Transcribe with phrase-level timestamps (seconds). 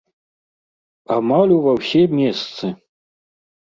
[1.17, 2.75] Амаль ува ўсе месцы!